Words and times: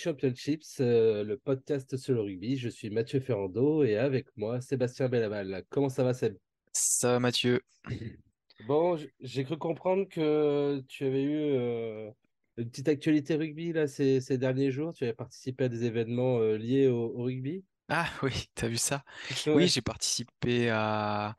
Championships, 0.00 0.80
euh, 0.80 1.22
le 1.24 1.36
podcast 1.36 1.94
sur 1.98 2.14
le 2.14 2.22
rugby. 2.22 2.56
Je 2.56 2.70
suis 2.70 2.88
Mathieu 2.88 3.20
Ferrando 3.20 3.84
et 3.84 3.96
avec 3.96 4.28
moi 4.34 4.62
Sébastien 4.62 5.10
Bellaval. 5.10 5.62
Comment 5.68 5.90
ça 5.90 6.02
va 6.04 6.14
Seb? 6.14 6.38
Ça 6.72 7.12
va 7.12 7.20
Mathieu. 7.20 7.60
Bon, 8.66 8.98
j'ai 9.20 9.44
cru 9.44 9.56
comprendre 9.56 10.06
que 10.06 10.82
tu 10.86 11.06
avais 11.06 11.22
eu 11.22 11.34
euh, 11.34 12.10
une 12.58 12.68
petite 12.68 12.88
actualité 12.88 13.34
rugby 13.36 13.72
là 13.72 13.86
ces, 13.86 14.20
ces 14.20 14.36
derniers 14.36 14.70
jours. 14.70 14.92
Tu 14.92 15.04
avais 15.04 15.14
participé 15.14 15.64
à 15.64 15.68
des 15.70 15.84
événements 15.84 16.40
euh, 16.40 16.58
liés 16.58 16.86
au, 16.86 17.10
au 17.16 17.22
rugby. 17.22 17.64
Ah 17.88 18.06
oui, 18.22 18.32
t'as 18.54 18.68
vu 18.68 18.76
ça? 18.76 19.02
Oui, 19.46 19.66
j'ai 19.66 19.80
participé 19.80 20.68
à, 20.68 21.36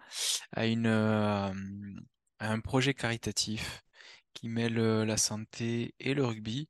à 0.51 0.65
une, 0.65 0.87
à 0.87 1.53
un 2.39 2.59
projet 2.59 2.95
caritatif 2.95 3.83
qui 4.33 4.49
mêle 4.49 4.75
la 4.75 5.17
santé 5.17 5.93
et 5.99 6.15
le 6.15 6.25
rugby 6.25 6.69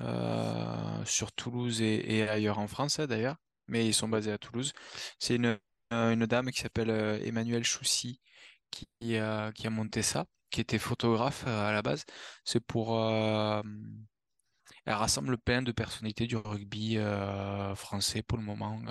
euh, 0.00 1.04
sur 1.04 1.32
Toulouse 1.32 1.80
et, 1.80 2.28
ailleurs 2.28 2.58
en 2.58 2.66
France 2.66 2.98
hein, 2.98 3.06
d'ailleurs, 3.06 3.36
mais 3.68 3.86
ils 3.86 3.94
sont 3.94 4.08
basés 4.08 4.32
à 4.32 4.38
Toulouse. 4.38 4.72
C'est 5.18 5.36
une, 5.36 5.58
euh, 5.92 6.26
dame 6.26 6.50
qui 6.50 6.60
s'appelle 6.60 6.90
euh, 6.90 7.20
Emmanuelle 7.24 7.64
Choussy 7.64 8.20
qui, 8.70 9.16
a 9.16 9.52
monté 9.70 10.02
ça, 10.02 10.26
qui 10.50 10.60
était 10.60 10.78
photographe 10.78 11.46
à 11.46 11.72
la 11.72 11.82
base. 11.82 12.04
C'est 12.44 12.60
pour 12.60 12.98
Elle 14.86 14.94
rassemble 14.94 15.38
plein 15.38 15.62
de 15.62 15.72
personnalités 15.72 16.26
du 16.26 16.36
rugby 16.36 16.98
français 17.76 18.22
pour 18.22 18.38
le 18.38 18.44
moment, 18.44 18.82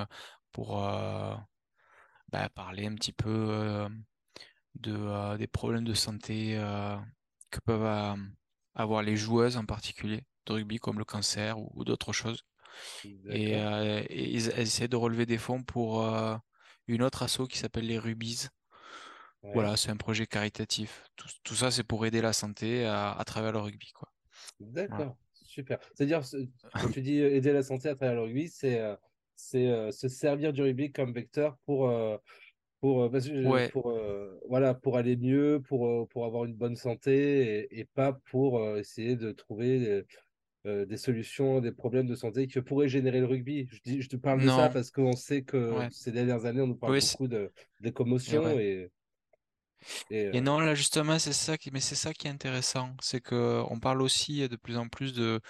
pour 0.51 0.77
bah, 2.32 2.49
parler 2.55 2.88
un 2.88 2.95
petit 2.95 3.13
peu 3.13 3.90
de, 4.76 5.38
des 5.38 5.48
problèmes 5.48 5.84
de 5.84 5.93
santé 5.93 6.55
que 7.51 7.60
peuvent 7.60 8.17
avoir 8.76 9.04
les 9.04 9.17
joueuses 9.17 9.57
en 9.57 9.65
particulier 9.65 10.23
de 10.46 10.54
rugby, 10.54 10.77
comme 10.80 10.99
le 10.99 11.05
cancer 11.05 11.60
ou, 11.60 11.72
ou 11.76 11.84
d'autres 11.86 12.13
choses. 12.13 12.44
Et, 13.30 13.55
euh, 13.58 14.04
et 14.10 14.32
ils, 14.32 14.50
essaient 14.60 14.88
de 14.90 14.96
relever 14.98 15.26
des 15.26 15.38
fonds 15.38 15.63
pour 15.63 16.04
euh, 16.05 16.38
une 16.88 17.04
autre 17.04 17.24
asso 17.24 17.48
qui 17.50 17.58
s'appelle 17.60 17.88
les 17.88 18.00
Rubies. 18.00 18.48
Ouais. 19.44 19.54
Voilà, 19.54 19.77
c'est 19.77 19.90
un 19.91 19.98
projet 19.98 20.26
caritatif. 20.27 21.05
Tout, 21.16 21.27
tout 21.44 21.55
ça, 21.55 21.70
c'est 21.72 21.84
pour 21.84 22.05
aider 22.05 22.22
la 22.22 22.34
santé 22.34 22.85
à, 22.85 23.12
à 23.12 23.24
travers 23.26 23.52
le 23.52 23.60
rugby, 23.60 23.91
quoi. 23.94 24.12
Voilà. 24.88 25.05
D'accord. 25.05 25.18
Super. 25.34 25.80
C'est-à-dire, 25.94 26.24
ce- 26.26 26.48
quand 26.78 26.90
tu 26.90 27.02
dis 27.02 27.20
euh, 27.20 27.35
aider 27.35 27.52
la 27.54 27.63
santé 27.63 27.90
à 27.90 27.96
travers 27.96 28.16
le 28.16 28.22
rugby, 28.22 28.48
c'est 28.50 28.80
euh, 28.80 28.96
euh, 29.55 29.91
se 29.91 30.07
servir 30.07 30.54
du 30.54 30.62
rugby 30.62 30.91
comme 30.91 31.13
vecteur 31.13 31.57
pour 31.66 31.91
pour, 32.82 33.10
parce 33.12 33.28
que, 33.30 33.52
Ouais, 33.52 33.72
pour, 33.72 33.91
euh, 33.91 34.40
voilà, 34.50 34.74
pour 34.74 34.98
aller 34.98 35.16
mieux, 35.18 35.62
pour, 35.68 36.07
pour 36.10 36.26
avoir 36.26 36.46
une 36.46 36.55
bonne 36.55 36.76
santé 36.76 37.62
et, 37.72 37.80
et 37.80 37.85
pas 37.85 38.13
pour 38.13 38.60
euh, 38.60 38.78
essayer 38.80 39.16
de 39.16 39.32
trouver 39.32 40.04
euh, 40.66 40.82
euh, 40.82 40.86
des 40.86 40.98
solutions, 40.98 41.60
des 41.62 41.72
problèmes 41.72 42.08
de 42.08 42.16
santé 42.16 42.48
que 42.48 42.60
pourrait 42.60 42.88
générer 42.88 43.20
le 43.20 43.26
rugby. 43.26 43.68
Je 43.72 43.80
dis, 43.84 44.02
je 44.02 44.10
te 44.10 44.16
parle 44.16 44.42
de 44.42 44.48
ça 44.48 44.68
non, 44.68 44.74
parce 44.74 44.92
qu'on 44.92 45.14
sait 45.14 45.44
que 45.44 45.72
ouais, 45.72 45.88
ces 45.92 46.12
dernières 46.12 46.46
années, 46.46 46.62
on 46.62 46.68
nous 46.68 46.76
parle 46.76 46.94
oui, 46.94 47.00
beaucoup 47.12 47.28
de, 47.28 47.52
des 47.80 47.90
et 47.90 47.94
commotions 47.94 48.44
ouais. 48.44 48.91
et, 50.10 50.16
et 50.16 50.32
Et 50.32 50.40
euh, 50.40 50.41
non, 50.41 50.60
là 50.60 50.76
justement, 50.76 51.20
c'est 51.20 51.34
ça 51.34 51.58
qui, 51.58 51.72
mais 51.72 51.80
c'est 51.80 51.96
ça 51.96 52.14
qui 52.14 52.28
est 52.28 52.32
intéressant, 52.32 52.96
c'est 53.02 53.22
que 53.22 53.64
on 53.70 53.80
parle 53.80 54.02
aussi 54.02 54.48
de 54.48 54.56
plus 54.56 54.78
en 54.78 54.88
plus 54.88 55.14
de 55.14 55.41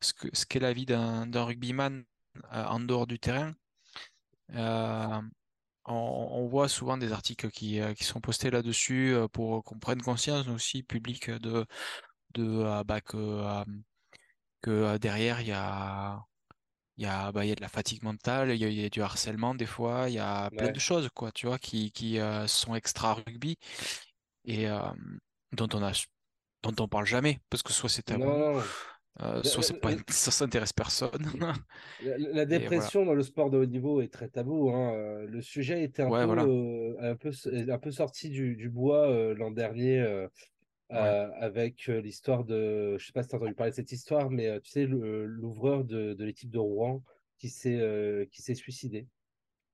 ce 0.00 0.12
que 0.12 0.28
ce 0.32 0.46
qu'est 0.46 0.60
la 0.60 0.72
vie 0.72 0.86
d'un 0.86 1.26
d'un 1.26 1.44
rugbyman 1.44 2.04
euh, 2.52 2.64
en 2.64 2.80
dehors 2.80 3.06
du 3.06 3.18
terrain. 3.18 3.52
Euh, 4.54 5.20
on, 5.86 5.94
on 5.94 6.46
voit 6.48 6.68
souvent 6.68 6.98
des 6.98 7.12
articles 7.12 7.50
qui 7.50 7.80
euh, 7.80 7.94
qui 7.94 8.04
sont 8.04 8.20
postés 8.20 8.50
là-dessus 8.50 9.14
euh, 9.14 9.28
pour 9.28 9.64
qu'on 9.64 9.78
prenne 9.78 10.02
conscience 10.02 10.48
aussi 10.48 10.82
public 10.82 11.30
de 11.30 11.66
de 12.34 12.44
euh, 12.44 12.84
bah, 12.84 13.00
que 13.00 13.16
euh, 13.16 13.64
que 14.62 14.98
derrière 14.98 15.40
il 15.40 15.48
y 15.48 15.52
a 15.52 16.24
il 16.98 17.04
y 17.04 17.06
a 17.06 17.32
bah 17.32 17.44
il 17.44 17.48
y 17.48 17.52
a 17.52 17.54
de 17.56 17.62
la 17.62 17.68
fatigue 17.68 18.02
mentale, 18.04 18.50
il 18.52 18.58
y 18.60 18.64
a, 18.64 18.68
il 18.68 18.74
y 18.80 18.84
a 18.84 18.90
du 18.90 19.02
harcèlement 19.02 19.54
des 19.54 19.66
fois, 19.66 20.08
il 20.08 20.14
y 20.14 20.18
a 20.18 20.50
plein 20.56 20.70
de 20.70 20.78
choses 20.80 21.08
quoi, 21.14 21.32
tu 21.32 21.46
vois, 21.46 21.58
qui 21.58 21.92
qui 21.92 22.18
euh, 22.20 22.46
sont 22.48 22.74
extra 22.74 23.14
rugby 23.14 23.56
et 24.44 24.68
euh, 24.68 24.80
dont 25.52 25.68
on 25.74 25.82
a 25.84 25.92
dont 26.62 26.74
on 26.80 26.88
parle 26.88 27.06
jamais, 27.06 27.40
parce 27.50 27.62
que 27.62 27.72
soit 27.72 27.88
c'est 27.90 28.02
tabou, 28.04 28.40
non. 28.40 28.74
euh, 29.22 29.42
soit 29.44 29.62
c'est 29.64 29.74
pas, 29.80 29.92
ça 30.10 30.30
s'intéresse 30.32 30.72
personne. 30.74 31.26
la- 31.98 32.16
la 32.18 32.46
Et 32.50 32.68
voilà. 32.68 32.90
dépression 32.90 33.04
dans 33.04 33.14
le 33.14 33.22
sport 33.22 33.50
de 33.50 33.58
haut 33.58 33.66
niveau 33.66 34.00
est 34.00 34.12
très 34.12 34.28
tabou, 34.28 34.70
hein. 34.70 35.24
Le 35.26 35.40
sujet 35.42 35.82
était 35.84 36.02
un 36.02 36.12
peu, 36.12 36.26
voilà. 36.26 36.50
un 37.00 37.16
peu, 37.16 37.30
un 37.70 37.78
peu 37.78 37.90
sorti 37.90 38.30
du, 38.30 38.56
du 38.56 38.70
bois 38.70 39.34
l'an 39.34 39.50
dernier. 39.50 40.26
Euh, 40.92 40.96
Ouais. 40.98 41.16
avec 41.34 41.88
euh, 41.88 42.00
l'histoire 42.00 42.44
de, 42.44 42.96
je 42.98 43.06
sais 43.06 43.12
pas 43.12 43.22
si 43.22 43.28
tu 43.28 43.34
as 43.36 43.38
entendu 43.38 43.54
parler 43.54 43.70
de 43.70 43.76
cette 43.76 43.92
histoire, 43.92 44.30
mais 44.30 44.46
euh, 44.48 44.60
tu 44.60 44.70
sais, 44.70 44.86
l'ouvreur 44.86 45.84
de, 45.84 46.14
de 46.14 46.24
l'équipe 46.24 46.50
de 46.50 46.58
Rouen 46.58 47.02
qui 47.38 47.48
s'est 47.48 48.54
suicidé 48.54 49.08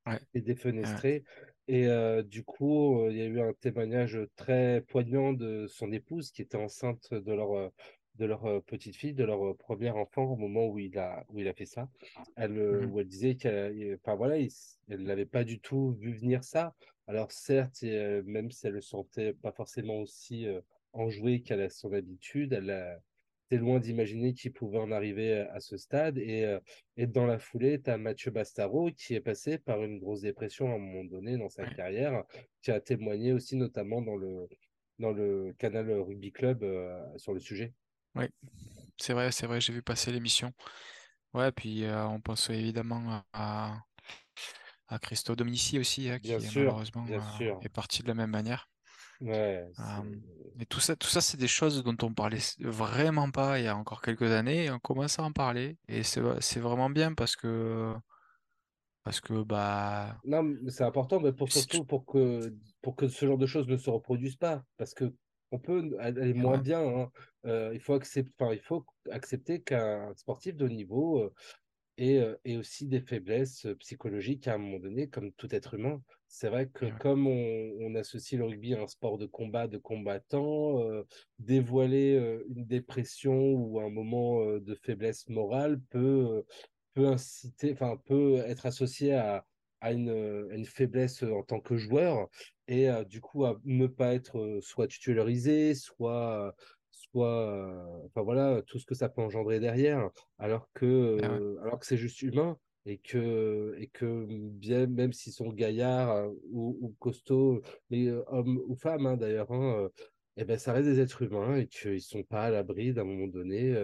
Ouais. 0.07 0.21
et 0.35 0.41
Ouais. 0.41 0.45
défenestré. 0.47 1.25
Et 1.69 1.87
euh, 1.89 2.23
du 2.23 2.45
coup, 2.45 3.01
euh, 3.01 3.11
il 3.11 3.17
y 3.17 3.23
a 3.23 3.25
eu 3.27 3.41
un 3.41 3.53
témoignage 3.55 4.19
très 4.37 4.83
poignant 4.83 5.33
de 5.33 5.67
son 5.69 5.91
épouse 5.93 6.31
qui 6.31 6.43
était 6.43 6.57
enceinte 6.57 7.13
de 7.13 7.33
leur, 7.33 7.73
de 8.15 8.25
leur 8.25 8.63
petite 8.65 8.97
fille, 8.97 9.15
de 9.15 9.25
leur 9.25 9.57
premier 9.57 9.91
enfant 9.91 10.25
au 10.25 10.37
moment 10.37 10.67
où 10.69 10.79
il 10.79 10.97
a, 10.99 11.25
où 11.29 11.39
il 11.41 11.49
a 11.49 11.55
fait 11.55 11.67
ça. 11.67 11.89
Elle, 12.37 12.59
où 12.61 13.01
elle 13.01 13.07
disait 13.07 13.37
qu'elle, 13.37 13.95
enfin 13.97 14.15
voilà, 14.15 14.37
n'avait 14.89 15.27
pas 15.27 15.45
du 15.45 15.61
tout 15.61 15.93
vu 15.93 16.13
venir 16.13 16.45
ça. 16.45 16.75
Alors 17.09 17.33
certes, 17.33 17.83
et, 17.83 17.97
euh, 17.97 18.23
même 18.25 18.51
si 18.51 18.67
elle 18.67 18.75
le 18.75 18.81
sentait 18.81 19.33
pas 19.33 19.53
forcément 19.53 20.01
aussi 20.01 20.47
euh, 20.97 21.03
enjoué 21.03 21.43
qu'elle 21.43 21.61
a 21.61 21.71
son 21.71 21.93
habitude, 21.93 22.53
elle 22.53 22.71
a, 22.71 22.99
loin 23.53 23.79
d'imaginer 23.79 24.35
qu'il 24.35 24.53
pouvait 24.53 24.79
en 24.79 24.91
arriver 24.91 25.47
à 25.53 25.61
ce 25.61 25.77
stade. 25.77 26.19
Et, 26.19 26.45
euh, 26.45 26.59
et 26.97 27.07
dans 27.07 27.27
la 27.27 27.39
foulée, 27.39 27.81
tu 27.81 27.91
as 27.91 27.99
Mathieu 27.99 28.31
Bastaro 28.31 28.91
qui 28.91 29.15
est 29.15 29.21
passé 29.21 29.59
par 29.59 29.83
une 29.85 29.99
grosse 29.99 30.23
dépression 30.23 30.71
à 30.73 30.75
un 30.75 30.79
moment 30.79 31.05
donné 31.05 31.39
dans 31.39 31.49
sa 31.49 31.65
carrière, 31.65 32.25
qui 32.63 32.73
a 32.73 32.81
témoigné 32.81 33.33
aussi 33.33 33.57
notamment 33.57 34.03
dans 34.03 34.17
le, 34.17 34.49
dans 34.99 35.13
le 35.13 35.55
canal 35.59 35.91
Rugby 35.93 36.33
Club 36.33 36.63
euh, 36.63 37.01
sur 37.17 37.35
le 37.35 37.41
sujet. 37.41 37.73
Ouais. 38.15 38.31
C'est 38.99 39.13
vrai, 39.13 39.31
c'est 39.31 39.47
vrai, 39.47 39.61
j'ai 39.61 39.73
vu 39.73 39.83
passer 39.83 40.11
l'émission. 40.11 40.53
Ouais, 41.35 41.53
puis 41.53 41.85
euh, 41.85 42.07
on 42.07 42.21
pense 42.21 42.49
évidemment 42.49 43.23
à, 43.33 43.79
à 44.89 44.99
Christophe 44.99 45.37
Dominici 45.37 45.79
aussi, 45.79 46.09
hein, 46.09 46.19
qui 46.19 46.41
sûr, 46.41 46.63
malheureusement 46.63 47.03
bien 47.03 47.21
euh, 47.21 47.37
sûr. 47.37 47.61
est 47.63 47.69
parti 47.69 48.03
de 48.03 48.09
la 48.09 48.15
même 48.15 48.31
manière. 48.31 48.71
Ouais. 49.21 49.67
Euh, 49.79 50.03
et 50.61 50.67
tout 50.67 50.81
ça, 50.81 50.97
tout 50.97 51.09
ça, 51.09 51.21
c'est 51.21 51.37
des 51.37 51.49
choses 51.49 51.83
dont 51.83 51.97
on 52.03 52.13
parlait 52.13 52.39
vraiment 52.61 53.31
pas 53.31 53.59
il 53.59 53.65
y 53.65 53.69
a 53.69 53.77
encore 53.77 54.03
quelques 54.03 54.31
années, 54.31 54.65
et 54.65 54.71
on 54.71 54.79
commence 54.79 55.19
à 55.19 55.23
en 55.23 55.33
parler. 55.33 55.77
Et 55.89 56.03
c'est, 56.03 56.21
vraiment 56.61 56.91
bien 56.91 57.15
parce 57.15 57.37
que, 57.37 57.95
parce 59.05 59.21
que, 59.21 59.43
bah, 59.43 60.17
Non, 60.25 60.43
mais 60.43 60.71
c'est 60.71 60.85
important, 60.85 61.21
mais 61.21 61.33
pour 61.33 61.51
surtout 61.51 61.85
pour 61.85 62.05
que, 62.07 62.53
pour 62.83 62.97
que 62.97 63.09
ce 63.09 63.27
genre 63.27 63.39
de 63.39 63.47
choses 63.47 63.69
ne 63.69 63.77
se 63.77 63.91
reproduisent 63.91 64.37
pas, 64.37 64.65
parce 64.77 64.95
que 64.95 65.13
on 65.53 65.59
peut 65.59 65.97
aller 66.01 66.35
moins 66.35 66.57
ouais, 66.57 66.63
bien. 66.63 66.81
hein. 66.81 67.11
Euh, 67.47 67.71
il 67.73 67.81
faut 67.81 67.95
accepter, 67.95 68.33
il 68.53 68.61
faut 68.61 68.85
accepter 69.11 69.63
qu'un 69.63 70.13
sportif 70.17 70.57
de 70.57 70.65
haut 70.65 70.69
niveau 70.69 71.21
euh, 71.21 71.33
et, 71.99 72.21
et 72.45 72.57
aussi 72.57 72.87
des 72.87 73.01
faiblesses 73.01 73.67
psychologiques 73.79 74.49
à 74.49 74.55
un 74.55 74.59
moment 74.59 74.81
donné, 74.81 75.09
comme 75.09 75.33
tout 75.33 75.55
être 75.55 75.75
humain. 75.75 76.03
C'est 76.29 76.49
vrai 76.49 76.69
que 76.69 76.85
ouais, 76.85 76.93
comme 76.99 77.27
on, 77.27 77.73
on 77.81 77.95
associe 77.95 78.39
le 78.39 78.47
rugby 78.47 78.75
à 78.75 78.83
un 78.83 78.87
sport 78.89 79.17
de 79.17 79.27
combat, 79.27 79.69
de 79.69 79.79
combattant, 79.79 80.81
euh, 80.81 81.05
dévoiler 81.39 82.17
euh, 82.17 82.45
une 82.49 82.67
dépression 82.67 83.53
ou 83.53 83.81
un 83.81 83.91
moment 83.91 84.43
euh, 84.43 84.61
de 84.61 84.75
faiblesse 84.75 85.29
morale 85.29 85.81
peut, 85.89 86.45
peut 86.95 87.07
inciter, 87.07 87.73
enfin, 87.73 87.97
peut 88.05 88.37
être 88.39 88.67
associé 88.67 89.15
à, 89.15 89.47
à 89.81 89.93
une, 89.93 90.11
à 90.51 90.55
une 90.57 90.65
faiblesse 90.67 91.23
en 91.23 91.43
tant 91.43 91.61
que 91.61 91.77
joueur 91.77 92.29
et 92.69 92.89
du 93.09 93.21
coup 93.21 93.45
à 93.45 93.61
ne 93.65 93.87
pas 93.87 94.15
être 94.15 94.59
soit 94.61 94.89
titularisé, 94.89 95.75
soit, 95.75 96.55
soit, 96.91 98.03
enfin 98.07 98.23
voilà, 98.23 98.63
tout 98.67 98.79
ce 98.79 98.87
que 98.87 98.95
ça 98.95 99.09
peut 99.09 99.23
engendrer 99.23 99.61
derrière 99.61 100.11
alors 100.39 100.69
que, 100.75 100.85
ouais, 101.21 101.29
euh, 101.29 101.57
alors 101.63 101.79
que 101.79 101.87
c'est 101.87 101.97
juste 101.97 102.23
humain 102.23 102.59
et 102.87 102.99
que, 102.99 103.75
et 103.79 103.89
que 103.89 104.27
bien, 104.29 104.87
même 104.87 105.13
s'ils 105.13 105.33
sont 105.33 105.53
gaillards 105.53 106.11
euh, 106.11 106.31
ou, 106.53 106.95
costauds, 107.01 107.61
les 107.91 108.07
euh, 108.07 108.23
hommes 108.29 108.63
ou 108.69 108.77
femmes 108.77 109.07
hein, 109.07 109.17
d'ailleurs, 109.17 109.51
hein, 109.51 109.81
euh, 109.81 109.89
eh 110.37 110.45
ben, 110.45 110.57
ça 110.57 110.73
reste 110.73 110.89
des 110.89 111.01
êtres 111.01 111.23
humains 111.23 111.57
et 111.57 111.67
qu'ils 111.67 112.01
sont 112.01 112.23
pas 112.23 112.45
à 112.45 112.51
l'abri 112.51 112.93
d'un 112.93 113.05
moment 113.05 113.27
donné, 113.27 113.75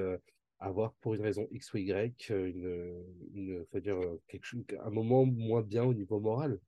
avoir 0.58 0.93
pour 1.00 1.14
une 1.14 1.22
raison 1.22 1.49
X 1.50 1.72
ou 1.72 1.78
Y, 1.78 2.31
une, 2.31 3.64
faut 3.72 3.81
dire, 3.81 3.99
quelque 4.28 4.56
un 4.84 4.90
moment 4.90 5.25
moins 5.25 5.62
bien 5.62 5.82
au 5.82 5.94
niveau 5.94 6.20
moral. 6.20 6.60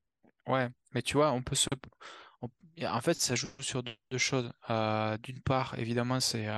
ouais. 0.49 0.69
Mais 0.95 1.03
tu 1.03 1.19
vois, 1.19 1.33
on 1.33 1.43
peut 1.43 1.55
se, 1.55 1.69
en 2.83 3.01
fait, 3.03 3.15
ça 3.15 3.35
joue 3.35 3.49
sur 3.61 3.83
deux, 3.83 4.19
choses. 4.19 4.51
D'une 5.23 5.41
part, 5.45 5.79
évidemment, 5.79 6.19
c'est 6.19 6.49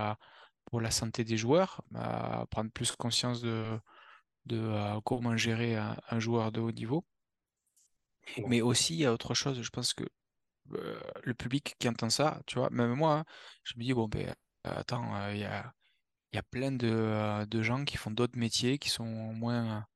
pour 0.67 0.81
la 0.81 0.93
santé 0.93 1.25
des 1.25 1.37
joueurs, 1.37 1.82
prendre 2.50 2.70
plus 2.70 2.93
conscience 2.93 3.43
de, 3.43 3.64
de 4.47 4.59
euh, 4.59 5.01
comment 5.05 5.37
gérer 5.37 5.77
un, 5.77 5.97
un 6.11 6.21
joueur 6.21 6.53
de 6.53 6.61
haut 6.61 6.73
niveau. 6.73 7.05
Ouais, 8.37 8.47
Mais 8.47 8.61
aussi, 8.63 8.95
il 8.95 9.01
y 9.01 9.05
a 9.07 9.13
autre 9.13 9.35
chose. 9.35 9.63
Je 9.63 9.71
pense 9.71 9.95
que 9.95 10.05
euh, 10.75 11.01
le 11.25 11.35
public 11.35 11.77
qui 11.81 11.89
entend 11.89 12.11
ça, 12.11 12.43
tu 12.47 12.59
vois, 12.59 12.71
même 12.71 12.95
moi, 12.95 13.21
hein, 13.21 13.25
je 13.65 13.75
me 13.79 13.85
dis, 13.85 13.95
bon, 13.95 14.09
ben, 14.09 14.31
euh, 14.31 14.35
attends, 14.77 15.15
euh, 15.17 15.35
il 15.35 15.41
y 15.41 15.45
a, 15.45 15.73
il 16.33 16.37
y 16.37 16.39
a 16.41 16.45
plein 16.45 16.73
de, 16.73 17.47
de 17.47 17.63
gens 17.63 17.85
qui 17.85 17.97
font 17.99 18.11
d'autres 18.13 18.39
métiers 18.39 18.79
qui 18.79 18.91
sont 18.91 19.05
moins, 19.07 19.87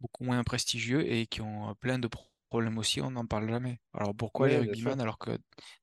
beaucoup 0.00 0.24
moins 0.24 0.44
prestigieux 0.44 1.10
et 1.10 1.26
qui 1.26 1.42
ont 1.42 1.74
plein 1.76 1.98
de 2.00 2.08
problèmes 2.50 2.78
aussi, 2.78 3.00
on 3.02 3.12
n'en 3.12 3.26
parle 3.26 3.48
jamais. 3.50 3.80
Alors 3.94 4.14
pourquoi 4.16 4.48
les 4.48 4.58
Ouais, 4.58 4.60
rugbyman, 4.60 5.00
alors 5.00 5.18
que 5.18 5.38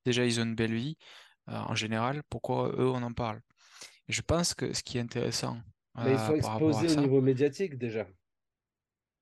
déjà 0.05 0.25
ils 0.25 0.39
ont 0.41 0.43
une 0.45 0.55
belle 0.55 0.73
vie 0.75 0.97
en 1.47 1.75
général, 1.75 2.23
pourquoi 2.29 2.69
eux 2.77 2.89
on 2.89 3.03
en 3.03 3.13
parle? 3.13 3.41
Et 4.09 4.13
je 4.13 4.21
pense 4.21 4.53
que 4.55 4.73
ce 4.73 4.83
qui 4.83 4.97
est 4.99 5.01
intéressant 5.01 5.59
Mais 5.99 6.13
ils 6.13 6.19
sont 6.19 6.35
exposés 6.35 6.87
au 6.89 6.95
niveau 6.95 7.19
médiatique 7.21 7.77
déjà. 7.77 8.07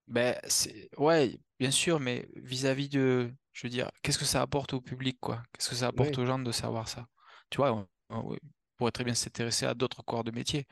ben 0.07 0.37
c'est 0.47 0.89
ouais, 0.97 1.39
bien 1.59 1.71
sûr, 1.71 1.99
mais 1.99 2.27
vis-à-vis 2.35 2.89
de, 2.89 3.33
je 3.53 3.63
veux 3.67 3.69
dire, 3.69 3.89
qu'est-ce 4.01 4.19
que 4.19 4.25
ça 4.25 4.41
apporte 4.41 4.73
au 4.73 4.81
public, 4.81 5.17
quoi? 5.19 5.43
Qu'est-ce 5.53 5.69
que 5.69 5.75
ça 5.75 5.87
apporte 5.87 6.17
Oui, 6.17 6.19
aux 6.19 6.25
gens 6.25 6.39
de 6.39 6.51
savoir 6.51 6.87
ça? 6.89 7.07
Tu 7.49 7.57
vois, 7.57 7.87
on, 8.09 8.37
pourrait 8.77 8.91
très 8.91 9.03
bien 9.03 9.13
s'intéresser 9.13 9.65
à 9.65 9.73
d'autres 9.73 10.03
corps 10.03 10.23
de 10.23 10.31
métier. 10.31 10.67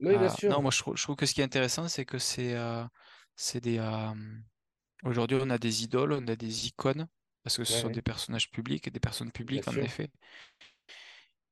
oui, 0.00 0.18
bien 0.18 0.28
Euh, 0.28 0.36
non, 0.48 0.62
sûr. 0.62 0.62
moi 0.62 0.70
je 0.72 0.78
trouve, 0.80 0.96
je 0.96 1.02
trouve 1.04 1.16
que 1.16 1.26
ce 1.26 1.34
qui 1.34 1.40
est 1.42 1.44
intéressant, 1.44 1.88
c'est 1.88 2.04
que 2.06 2.18
c'est 2.18 2.54
euh, 2.56 2.84
c'est 3.36 3.60
des 3.62 3.78
euh, 3.78 4.14
aujourd'hui 5.04 5.38
on 5.40 5.50
a 5.50 5.58
des 5.58 5.84
idoles, 5.84 6.12
on 6.14 6.26
a 6.28 6.36
des 6.36 6.66
icônes 6.68 7.08
parce 7.44 7.56
que 7.58 7.64
ce 7.64 7.72
Ouais, 7.72 7.80
sont 7.80 7.90
ouais, 7.90 7.90
des 7.90 8.02
personnages 8.02 8.50
publics 8.50 8.86
et 8.88 8.90
des 8.90 9.00
personnes 9.00 9.32
bien 9.50 9.62
publiques 9.62 9.68
en 9.68 9.78
sûr. 9.78 9.82
effet. 9.82 10.10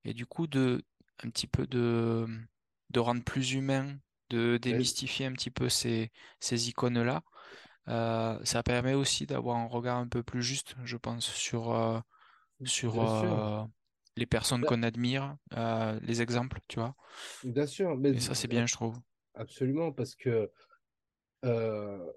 Et 0.05 0.15
du 0.15 0.25
coup 0.27 0.47
de 0.47 0.83
un 1.23 1.31
petit 1.31 1.47
peu 1.47 1.67
de 1.67 2.27
de 2.91 3.01
rendre 3.01 3.25
plus 3.25 3.53
humain, 3.53 3.97
de 4.31 4.59
démystifier 4.59 5.27
un 5.27 5.33
petit 5.33 5.51
peu 5.51 5.69
ces 5.69 6.13
ces 6.41 6.69
icônes-là, 6.71 7.23
euh, 7.89 8.41
ça 8.45 8.63
permet 8.63 8.95
aussi 8.95 9.27
d'avoir 9.27 9.59
un 9.59 9.67
regard 9.67 9.99
un 9.99 10.09
peu 10.09 10.23
plus 10.23 10.43
juste, 10.43 10.77
je 10.85 10.97
pense, 10.97 11.27
sur 11.27 11.73
euh, 11.75 12.01
sur 12.65 13.01
euh, 13.03 13.65
les 14.17 14.27
personnes 14.27 14.65
Bah, 14.65 14.67
qu'on 14.67 14.83
admire, 14.85 15.37
les 16.03 16.23
exemples, 16.23 16.61
tu 16.69 16.81
vois. 16.81 16.97
bien 17.43 17.67
sûr, 17.67 17.97
mais 17.97 18.13
Et 18.13 18.19
ça 18.21 18.35
c'est 18.35 18.49
bien, 18.49 18.67
je 18.67 18.73
trouve. 18.73 19.01
absolument, 19.35 19.93
parce 19.93 20.15
que 20.17 20.51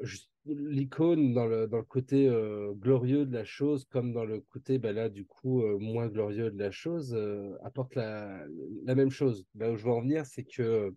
je- 0.02 0.29
l'icône 0.46 1.34
dans 1.34 1.46
le, 1.46 1.68
dans 1.68 1.78
le 1.78 1.84
côté 1.84 2.28
euh, 2.28 2.74
glorieux 2.74 3.26
de 3.26 3.34
la 3.34 3.44
chose, 3.44 3.86
comme 3.86 4.14
dans 4.14 4.26
le 4.26 4.40
côté, 4.40 4.78
bah 4.80 4.94
là, 4.94 5.10
du 5.10 5.26
coup, 5.26 5.64
euh, 5.64 5.78
moins 5.78 6.08
glorieux 6.08 6.52
de 6.52 6.58
la 6.58 6.72
chose, 6.72 7.14
euh, 7.14 7.56
apporte 7.64 7.96
la, 7.96 8.46
la 8.84 8.96
même 8.96 9.10
chose. 9.10 9.46
Là 9.56 9.72
où 9.72 9.76
je 9.76 9.84
veux 9.84 9.92
en 9.92 10.02
venir, 10.02 10.26
c'est 10.26 10.44
que 10.44 10.94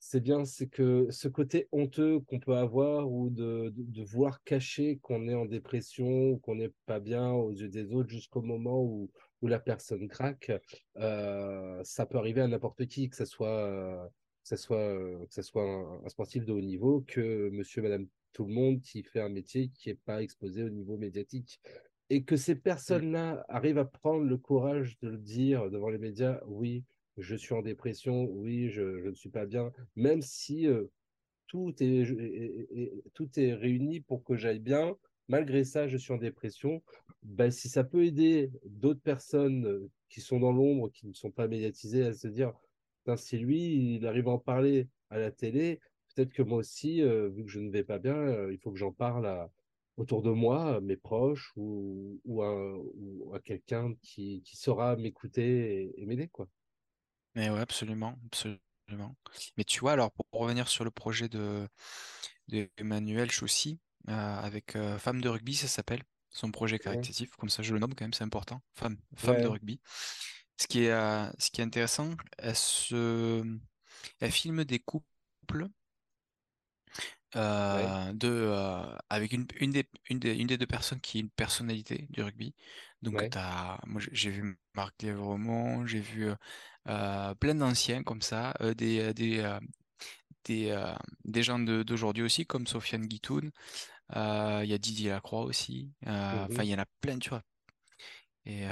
c'est 0.00 0.20
bien, 0.20 0.44
c'est 0.44 0.68
que 0.68 1.08
ce 1.10 1.28
côté 1.28 1.68
honteux 1.72 2.20
qu'on 2.20 2.38
peut 2.38 2.54
avoir 2.56 3.10
ou 3.10 3.30
de, 3.30 3.72
de, 3.76 4.02
voir 4.02 4.42
cacher 4.44 4.98
qu'on 5.02 5.28
est 5.28 5.34
en 5.34 5.44
dépression 5.44 6.30
ou 6.30 6.38
qu'on 6.38 6.54
n'est 6.54 6.72
pas 6.86 7.00
bien 7.00 7.32
aux 7.32 7.50
yeux 7.50 7.68
des 7.68 7.92
autres 7.92 8.08
jusqu'au 8.08 8.40
moment 8.40 8.80
où, 8.80 9.10
où 9.42 9.48
la 9.48 9.58
personne 9.58 10.08
craque, 10.08 10.52
ça 10.94 12.06
peut 12.08 12.16
arriver 12.16 12.40
à 12.40 12.48
n'importe 12.48 12.86
qui, 12.86 13.10
que 13.10 13.16
ce 13.16 13.24
soit, 13.24 14.10
que 14.48 14.56
soit, 14.56 14.94
que 15.26 15.34
ça 15.34 15.42
soit 15.42 16.00
un 16.04 16.08
sportif 16.08 16.46
de 16.46 16.52
haut 16.52 16.60
niveau, 16.60 17.04
que 17.06 17.50
monsieur, 17.50 17.82
madame, 17.82 18.06
tout 18.38 18.44
le 18.44 18.54
monde 18.54 18.80
qui 18.80 19.02
fait 19.02 19.20
un 19.20 19.28
métier 19.28 19.68
qui 19.74 19.88
n'est 19.88 19.96
pas 19.96 20.22
exposé 20.22 20.62
au 20.62 20.68
niveau 20.68 20.96
médiatique. 20.96 21.60
Et 22.08 22.22
que 22.22 22.36
ces 22.36 22.54
personnes-là 22.54 23.44
arrivent 23.48 23.78
à 23.78 23.84
prendre 23.84 24.22
le 24.22 24.36
courage 24.36 24.96
de 25.00 25.08
le 25.08 25.18
dire 25.18 25.68
devant 25.70 25.88
les 25.88 25.98
médias, 25.98 26.40
oui, 26.46 26.84
je 27.16 27.34
suis 27.34 27.52
en 27.52 27.62
dépression, 27.62 28.26
oui, 28.30 28.68
je, 28.68 29.00
je 29.00 29.08
ne 29.08 29.14
suis 29.14 29.28
pas 29.28 29.44
bien, 29.44 29.72
même 29.96 30.22
si 30.22 30.68
euh, 30.68 30.84
tout 31.48 31.74
est, 31.80 32.06
tout 33.12 33.28
est 33.40 33.54
réuni 33.54 34.02
pour 34.02 34.22
que 34.22 34.36
j'aille 34.36 34.60
bien, 34.60 34.96
malgré 35.26 35.64
ça, 35.64 35.88
je 35.88 35.96
suis 35.96 36.12
en 36.12 36.18
dépression. 36.18 36.80
Ben, 37.24 37.50
si 37.50 37.68
ça 37.68 37.82
peut 37.82 38.04
aider 38.04 38.52
d'autres 38.66 39.02
personnes 39.02 39.66
euh, 39.66 39.90
qui 40.10 40.20
sont 40.20 40.38
dans 40.38 40.52
l'ombre, 40.52 40.92
qui 40.92 41.08
ne 41.08 41.12
sont 41.12 41.32
pas 41.32 41.48
médiatisées, 41.48 42.04
à 42.04 42.12
se 42.12 42.28
dire, 42.28 42.52
Putain, 42.98 43.16
si 43.16 43.36
lui, 43.36 43.96
il 43.96 44.06
arrive 44.06 44.28
à 44.28 44.32
en 44.32 44.38
parler 44.38 44.86
à 45.10 45.18
la 45.18 45.32
télé, 45.32 45.80
peut-être 46.18 46.32
que 46.32 46.42
moi 46.42 46.58
aussi, 46.58 47.02
euh, 47.02 47.28
vu 47.30 47.44
que 47.44 47.50
je 47.50 47.60
ne 47.60 47.70
vais 47.70 47.84
pas 47.84 47.98
bien, 47.98 48.14
euh, 48.16 48.52
il 48.52 48.58
faut 48.58 48.72
que 48.72 48.78
j'en 48.78 48.92
parle 48.92 49.26
à- 49.26 49.50
autour 49.96 50.22
de 50.22 50.30
moi, 50.30 50.76
à 50.76 50.80
mes 50.80 50.96
proches 50.96 51.52
ou, 51.56 52.20
ou 52.24 52.42
à, 52.42 52.78
ou 52.94 53.32
à 53.34 53.40
quelqu'un 53.40 53.94
qui, 54.02 54.42
qui 54.44 54.56
saura 54.56 54.96
m'écouter 54.96 55.84
et, 55.96 56.02
et 56.02 56.06
m'aider, 56.06 56.28
quoi. 56.28 56.48
Mais 57.34 57.50
ouais, 57.50 57.60
absolument, 57.60 58.18
absolument. 58.26 59.16
Mais 59.56 59.64
tu 59.64 59.80
vois, 59.80 59.92
alors 59.92 60.10
pour 60.12 60.26
revenir 60.32 60.68
sur 60.68 60.84
le 60.84 60.90
projet 60.90 61.28
de, 61.28 61.68
de 62.48 62.70
Emmanuel 62.78 63.30
Chaussy, 63.30 63.80
euh, 64.08 64.12
avec 64.12 64.76
Femme 64.98 65.20
de 65.20 65.28
rugby, 65.28 65.54
ça 65.56 65.68
s'appelle, 65.68 66.02
son 66.30 66.50
projet 66.50 66.78
Ouais, 66.84 67.08
caritatif, 67.08 67.30
comme 67.36 67.50
ça 67.50 67.62
je 67.62 67.74
le 67.74 67.80
nomme 67.80 67.94
quand 67.94 68.04
même, 68.04 68.14
c'est 68.14 68.24
important, 68.24 68.62
Femme, 68.74 68.98
Femme 69.16 69.40
de 69.40 69.48
ouais, 69.48 69.48
rugby. 69.48 69.80
Ce 70.60 70.66
qui 70.68 70.84
est, 70.84 70.90
ce 71.40 71.50
qui 71.50 71.60
est 71.60 71.64
intéressant, 71.64 72.16
elle 72.38 72.56
se, 72.56 73.44
elle 74.20 74.32
filme 74.32 74.64
des 74.64 74.80
couples 74.80 75.68
ouais. 77.36 77.40
euh, 77.40 78.12
de, 78.12 78.28
euh, 78.28 78.96
avec 79.10 79.32
une, 79.32 79.46
une 79.60 79.70
des, 79.70 79.88
une 80.08 80.18
des, 80.18 80.34
une 80.34 80.46
des 80.46 80.58
deux 80.58 80.66
personnes 80.66 81.00
qui 81.00 81.18
est 81.18 81.20
une 81.22 81.30
personnalité 81.30 82.06
du 82.10 82.22
rugby. 82.22 82.54
Donc, 83.02 83.14
ouais. 83.14 83.30
moi, 83.86 84.00
j'ai 84.12 84.30
vu 84.30 84.58
Marc 84.74 85.02
Lévremont, 85.02 85.86
j'ai 85.86 86.00
vu 86.00 86.30
euh, 86.88 87.34
plein 87.36 87.54
d'anciens 87.54 88.02
comme 88.02 88.22
ça, 88.22 88.54
des, 88.76 89.14
des, 89.14 89.58
des, 90.44 90.84
des 91.24 91.42
gens 91.42 91.58
de- 91.58 91.82
d'aujourd'hui 91.82 92.22
aussi, 92.24 92.46
comme 92.46 92.66
Sofiane 92.66 93.06
Guitoun. 93.06 93.50
Il 94.14 94.64
y 94.66 94.74
a 94.74 94.78
Didier 94.78 95.10
Lacroix 95.10 95.42
aussi. 95.42 95.92
Enfin, 96.06 96.46
Mhm. 96.48 96.64
il 96.64 96.70
y 96.70 96.74
en 96.74 96.78
a 96.78 96.86
plein, 97.00 97.18
tu 97.18 97.28
vois. 97.28 97.42
Et 98.46 98.64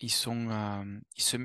ils 0.00 0.10
sont, 0.12 1.00
ils 1.16 1.22
se, 1.22 1.36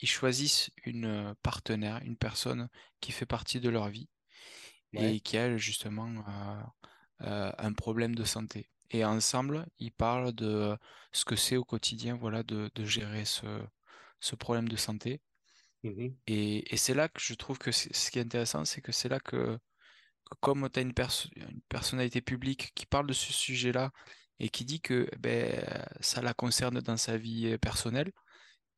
ils 0.00 0.08
choisissent 0.08 0.70
une 0.84 1.34
partenaire, 1.42 2.00
une 2.04 2.16
personne 2.16 2.68
qui 3.00 3.12
fait 3.12 3.26
partie 3.26 3.60
de 3.60 3.68
leur 3.68 3.88
vie 3.88 4.08
Ouais. 4.92 5.16
et 5.16 5.20
qui 5.20 5.36
a 5.38 5.56
justement 5.56 6.08
euh, 7.22 7.52
un 7.58 7.72
problème 7.72 8.14
de 8.14 8.24
santé. 8.24 8.70
Et 8.90 9.04
ensemble, 9.04 9.66
ils 9.78 9.92
parlent 9.92 10.32
de 10.34 10.76
ce 11.12 11.24
que 11.24 11.36
c'est 11.36 11.56
au 11.56 11.64
quotidien, 11.64 12.16
voilà, 12.16 12.42
de, 12.42 12.70
de 12.74 12.84
gérer 12.84 13.24
ce, 13.24 13.46
ce 14.20 14.34
problème 14.36 14.68
de 14.68 14.76
santé. 14.76 15.22
Mhm. 15.82 16.20
Et, 16.26 16.72
et 16.72 16.76
c'est 16.76 16.94
là 16.94 17.08
que 17.08 17.20
je 17.20 17.34
trouve 17.34 17.58
que 17.58 17.72
ce 17.72 18.10
qui 18.10 18.18
est 18.18 18.22
intéressant, 18.22 18.64
c'est 18.64 18.80
que 18.82 18.92
c'est 18.92 19.08
là 19.08 19.20
que, 19.20 19.58
que 20.24 20.36
comme 20.40 20.68
tu 20.70 20.80
as 20.80 20.82
une, 20.82 20.94
perso- 20.94 21.30
une 21.36 21.62
personnalité 21.68 22.20
publique 22.22 22.72
qui 22.74 22.86
parle 22.86 23.06
de 23.08 23.12
ce 23.14 23.32
sujet-là 23.32 23.92
et 24.40 24.50
qui 24.50 24.64
dit 24.64 24.80
que 24.82 25.08
ben, 25.18 25.64
ça 26.00 26.22
la 26.22 26.34
concerne 26.34 26.80
dans 26.80 26.96
sa 26.96 27.18
vie 27.18 27.58
personnelle 27.58 28.12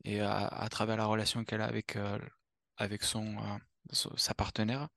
et 0.05 0.21
à, 0.21 0.47
à 0.49 0.69
travers 0.69 0.97
la 0.97 1.07
relation 1.07 1.45
qu'elle 1.45 1.63
a 1.63 1.67
avec, 1.67 1.97
euh, 1.97 2.19
avec 2.77 3.03
son, 3.05 3.39
euh, 3.39 3.59
son- 3.93 4.17
sa 4.17 4.35
partenaire, 4.35 4.89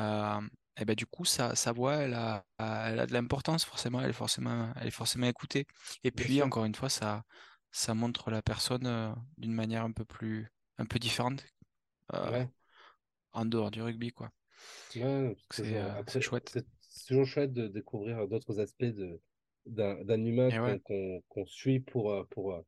euh, 0.00 0.40
et 0.78 0.84
ben 0.84 0.94
du 0.94 1.06
coup, 1.06 1.24
sa, 1.24 1.54
sa 1.56 1.72
voix, 1.72 1.94
elle 1.96 2.14
a, 2.14 2.44
elle 2.58 3.00
a 3.00 3.06
de 3.06 3.12
l'importance, 3.12 3.64
forcément, 3.64 4.00
elle 4.00 4.10
est 4.10 4.12
forcément, 4.12 4.72
elle 4.76 4.86
est 4.88 4.90
forcément 4.90 5.26
écoutée. 5.26 5.66
Et 6.04 6.10
Bien 6.14 6.24
puis, 6.24 6.34
sûr. 6.34 6.46
encore 6.46 6.64
une 6.64 6.74
fois, 6.74 6.88
ça, 6.88 7.24
ça 7.72 7.94
montre 7.94 8.30
la 8.30 8.42
personne 8.42 8.86
euh, 8.86 9.12
d'une 9.36 9.52
manière 9.52 9.84
un 9.84 9.92
peu 9.92 10.04
plus, 10.04 10.50
un 10.78 10.86
peu 10.86 10.98
différente, 10.98 11.44
euh, 12.14 12.30
Ouais. 12.30 12.48
en 13.32 13.44
dehors 13.46 13.70
du 13.70 13.82
rugby, 13.82 14.12
quoi. 14.12 14.30
Ouais, 14.96 15.36
c'est 15.50 16.20
chouette. 16.20 16.52
c'est 16.52 16.66
toujours 17.06 17.26
chouette 17.26 17.52
de 17.52 17.68
découvrir 17.68 18.26
d'autres 18.28 18.58
aspects 18.60 18.84
de, 18.84 19.20
d'un, 19.66 20.24
humain 20.24 20.50
ouais, 20.50 20.80
qu'on 20.84 21.46
suit 21.46 21.80
pour, 21.80 22.26
pour, 22.30 22.62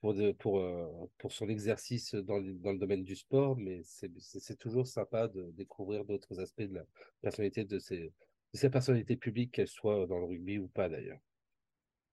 pour, 0.00 0.14
pour, 0.38 0.60
euh, 0.60 0.86
pour 1.18 1.32
son 1.32 1.48
exercice 1.48 2.14
dans 2.14 2.40
dans 2.40 2.72
le 2.72 2.78
domaine 2.78 3.04
du 3.04 3.16
sport, 3.16 3.56
mais 3.56 3.82
c'est 3.84 4.58
toujours 4.58 4.86
sympa 4.86 5.28
de 5.28 5.50
découvrir 5.52 6.04
d'autres 6.04 6.40
aspects 6.40 6.62
de 6.62 6.74
la 6.74 6.86
personnalité 7.22 7.64
de 7.64 7.78
ces, 7.78 8.12
de 8.52 8.58
ces 8.58 8.70
personnalités 8.70 9.16
publiques, 9.16 9.52
qu'elles 9.52 9.68
soient 9.68 10.06
dans 10.06 10.18
le 10.18 10.26
rugby 10.26 10.58
ou 10.58 10.68
pas 10.68 10.88
d'ailleurs. 10.88 11.20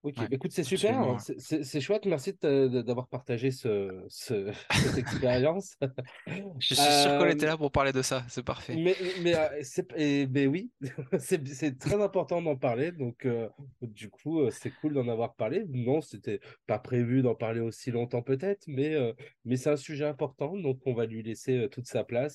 Ok, 0.05 0.15
ouais, 0.17 0.27
écoute, 0.31 0.51
c'est 0.51 0.63
super, 0.65 0.99
hein. 0.99 1.17
c'est 1.37 1.79
chouette, 1.79 2.05
merci 2.05 2.33
d'avoir 2.41 3.07
partagé 3.07 3.51
ce, 3.51 4.03
ce- 4.09 4.51
cette 4.73 4.97
expérience. 4.97 5.75
Je 6.59 6.65
suis 6.65 6.75
sûr 6.75 7.17
qu'on 7.17 7.25
était 7.29 7.45
Euh, 7.45 7.51
là 7.51 7.57
pour 7.57 7.71
parler 7.71 7.93
de 7.93 8.01
ça, 8.01 8.25
c'est 8.27 8.43
parfait. 8.43 8.75
Mais, 8.75 8.95
mais, 9.21 9.33
euh, 9.33 9.61
et- 9.95 10.27
mais 10.27 10.45
oui, 10.45 10.71
c'est 11.19 11.79
très 11.79 12.01
important 12.01 12.41
d'en 12.41 12.57
parler. 12.57 12.91
Donc, 12.91 13.25
euh, 13.25 13.47
du 13.81 14.09
coup, 14.09 14.41
c'est 14.51 14.71
cool 14.81 14.93
d'en 14.93 15.07
avoir 15.07 15.35
parlé. 15.35 15.63
Non, 15.69 16.01
c'était 16.01 16.41
pas 16.67 16.79
prévu 16.79 17.21
d'en 17.21 17.35
parler 17.35 17.61
aussi 17.61 17.89
longtemps 17.89 18.21
peut-être, 18.23 18.63
mais, 18.67 18.93
euh, 18.95 19.13
mais 19.45 19.55
c'est 19.55 19.69
un 19.69 19.77
sujet 19.77 20.05
important. 20.05 20.57
Donc, 20.57 20.79
on 20.85 20.93
va 20.93 21.05
lui 21.05 21.23
laisser 21.23 21.69
toute 21.71 21.87
sa 21.87 22.03
place. 22.03 22.33